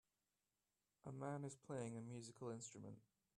A 1.05 1.11
man 1.11 1.43
is 1.43 1.55
playing 1.55 1.95
a 1.95 2.01
musical 2.01 2.49
instrument 2.49 2.97